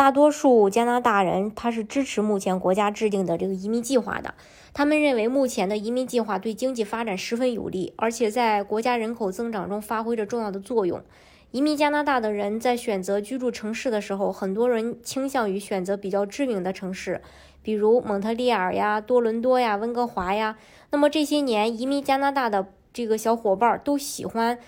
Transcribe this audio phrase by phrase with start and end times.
[0.00, 4.32] 大多数加拿大人他是支持目前国家制定的这个移民计划的。
[4.72, 11.02] 他们认为目前的移民计划对经济发展十分有利，而且在国家人口增长中发挥着重要的作用。
[11.50, 17.20] 移民加拿大的人在选择居住城市的时候，很多人倾向于选择比较知名的城市，
[17.62, 20.56] 比如蒙特利尔呀、多伦多呀、温哥华呀。
[20.92, 24.58] 那么这些年移民加拿大的这个小伙伴都喜欢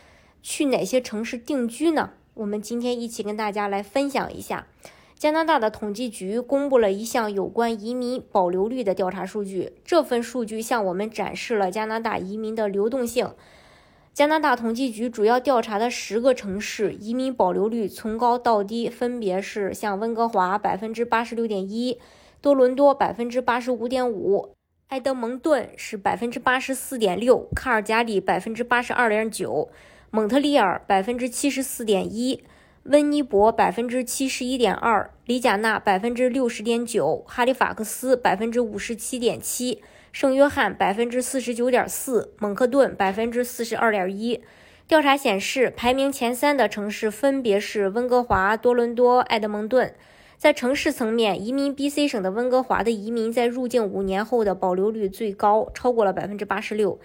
[0.43, 2.11] 去哪些城市定居呢？
[2.35, 4.67] 我们今天一起跟大家来分享一下。
[5.23, 9.75] 加拿大的统计局公布了一项有关移民保留率的调查数据。
[9.85, 13.31] 这份数据向我们展示了加拿大移民的流动性。
[14.12, 22.00] 加拿大统计局主要调查的十个城市移民保留率从高到低，分别是像温哥华百分之八十六点一，
[22.41, 24.56] 多伦多百分之八十五点五，
[24.89, 29.69] 埃德蒙顿是百分之八十四点六，卡尔加里百分之八十二点九，
[30.11, 32.43] 蒙特利尔百分之七十四点一。
[32.84, 39.80] 温尼伯百分之七十一点二，里贾纳百分之六十点九，哈利法克斯百分之五十七点七，
[40.11, 44.42] 圣约翰百分之四十九点四，蒙克顿百分之四十二点一。
[44.88, 49.94] 调查显示，排名前三的城市分别是温哥华、多伦多、埃德蒙顿。
[50.36, 56.98] 在城市层面，移民 BC 省的温哥华的移民在入境五年后的保留率最高，超过了百分之八十六。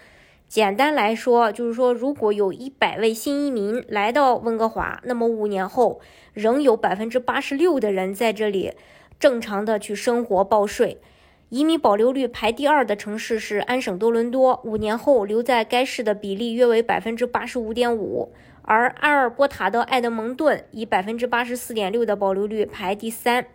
[0.48, 6.00] 简单来说，就是说，如果有一百位新移民来到温哥华，那么五年后
[6.34, 8.74] 仍有百分之八十六的人在这里
[9.20, 11.02] 正常的去生活报税。
[11.50, 23.46] 移民保留率排第二的城市是安省多伦多，五年后留在该市的比例约为百分之八十五点五，而阿尔伯塔的埃德蒙顿以百分之八十四点六的保留率排第三。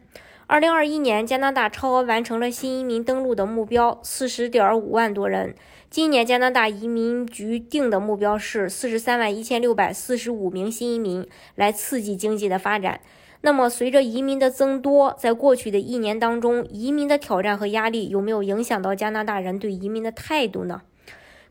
[0.46, 5.54] 二零二一年，加拿大超额完成了新移民登陆的目标，四十点五万多人。
[5.92, 13.02] 今年加拿大移民局定的目标是四十三万一千六百四十五名新移民，来刺激经济的发展。
[13.42, 20.80] 那么，随着移民的增多，在过去的一年当中，移民的挑战和压力有没有影响到加拿大人对移民的态度呢？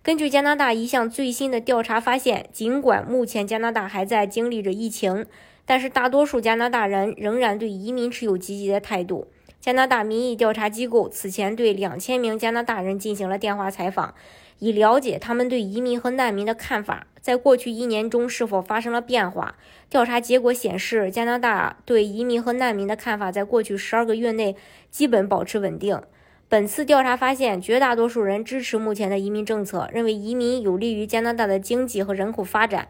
[0.02, 5.28] 根据加拿大一项最新的调查发现，尽管目前加拿大还在经历着疫情。
[5.64, 9.28] 但是大多数加拿大人仍然对移民持有积极的态度。
[9.62, 14.16] 加拿大民意调查机构此前对两千名加拿大人进行了电话采访，
[14.58, 19.54] 以了解他们对移民和难民的看法，在过去一年中是否发生了变化。
[19.88, 24.56] 调查结果显示，加拿大对移民和难民的看法在过去十二个月内
[24.90, 26.02] 基本保持稳定。
[26.50, 32.88] 本次调查发现，绝大多数人支持目前的移民政策，认为移民有利于加拿大的经济和人口发展。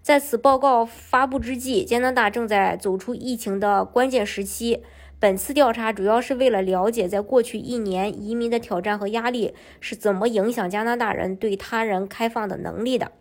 [0.00, 4.82] 在此报告发布之际，加拿大正在走出疫情的关键时期。
[5.18, 13.12] 本次调查主要是为了了解，在过去一年移民的挑战和压力是怎么影响加拿大人对他人开放的能力的。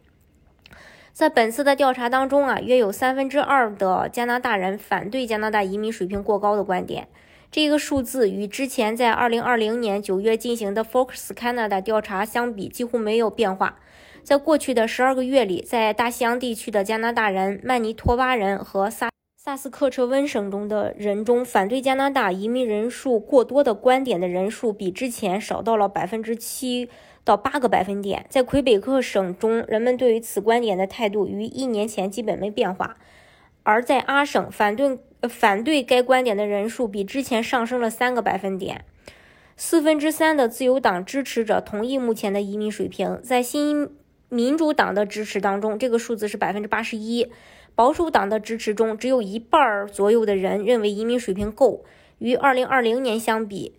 [1.13, 7.07] 在本次的调查当中啊，约有三分之二的加拿大人反对加拿大移民水平过高的观点。
[7.51, 13.77] 这个数字与之前在二零二零年九月进行的 Focus Canada 调查相比，几乎没有变化。
[14.23, 19.12] 在过去的十二个月里，在大西洋地区的加拿大人、曼尼托巴人和萨
[19.45, 26.87] 萨斯克彻温省中的人中，反对加拿大移民人数过多的观点的人数比之前少到了百分之七
[27.25, 28.25] 到八个百分点。
[28.29, 32.95] 在魁北克省中，人们对于此观点的态度与一年前基本没变化；
[33.63, 38.85] 而在阿省，反对反对该观点的人数比之前上升了三个百分点。
[39.57, 43.89] 四分之三的自由党支持者同意目前的移民水平，在新。
[44.29, 47.27] 民主党的支持当中，这个数字是百分之八十一；
[47.75, 51.83] 保守党的支持中，只有一半儿左右的人认为移民水平够。
[52.19, 53.75] 与二零二零年相比，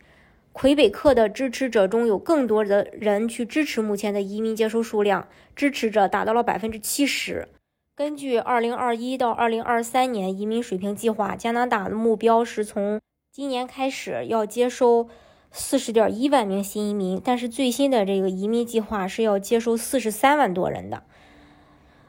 [0.52, 7.48] 魁北克的支持者中有更多的人去支持目前的移民接收数量，支持者达到了百分之七十。
[7.96, 13.00] 根据二零二一到二零二三年移民水平计划，加拿大的目标是从
[13.32, 15.08] 今年开始要接收。
[15.56, 21.04] 四十点一万名新移民，但是最新的这个移民计划是要接收四十三万多人的。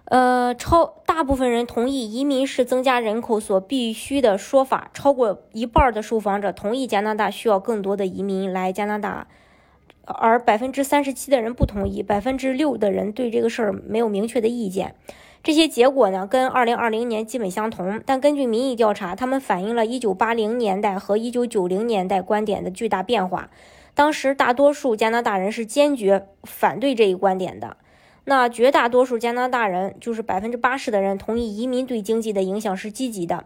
[0.05, 9.27] 呃，超大部分人同意移民是增加人口所必须的说法，超过一半的受访者同意加拿大需要更多的移民来加拿大，
[10.03, 14.93] 而百分之三十七的人不同意，百分之六的人对这个事儿没有明确的意见。
[15.41, 23.49] 这些结果呢，跟二零二零年基本相同，但根据民意调查，他们反映了一九八零年代和一九九零年代观点的巨大变化。
[23.95, 27.77] 当时大多数加拿大人是坚决反对这一观点的。
[28.25, 33.45] 那绝大多数加拿大人，就是百分之八十的人同意移民对经济的影响是积极的。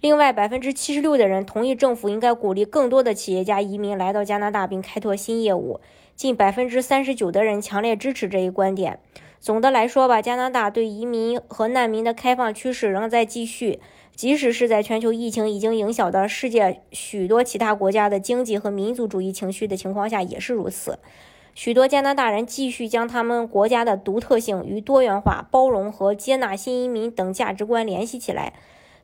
[0.00, 5.80] 另外，百分之七十六的人同意政府应该鼓励更多的企业家移民来到加拿大并开拓新业务。
[6.16, 8.98] 近百分之三十九的人强烈支持这一观点。
[9.40, 13.80] 总的来说吧，加拿大对移民和难民的开放趋势仍在继续。
[14.14, 20.98] 即使是在全球疫情已经影响到世界许多其他国家的经济和民族主义情绪的情况下，也是如此。
[21.54, 28.54] 许多加拿大人继续将他们国家的独特性与多元化、包容和接纳新移民等价值观联系起来。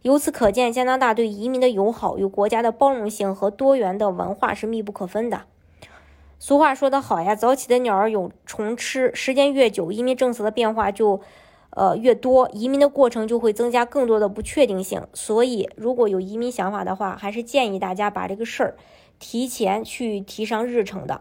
[0.02, 5.42] 由此可见，加拿大对移民的友好与国家的包容性和多元的文化是密不可分的。
[6.38, 9.10] 俗话说得好呀，早起的鸟儿有虫吃。
[9.14, 11.20] 时间越久，移民政策的变化就。
[11.70, 18.76] 呃，越多移民的过程就会增加更多的不确定性，所以如果有移民想法的话，还是建议大家把这个事儿
[19.18, 21.20] 提前去提上日程的。